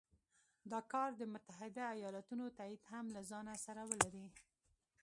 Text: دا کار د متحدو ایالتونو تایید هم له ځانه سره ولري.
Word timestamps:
دا 0.71 0.79
کار 0.93 1.09
د 1.15 1.21
متحدو 1.33 1.83
ایالتونو 1.95 2.45
تایید 2.57 2.81
هم 2.91 3.05
له 3.15 3.21
ځانه 3.29 3.53
سره 3.65 3.81
ولري. 3.89 4.27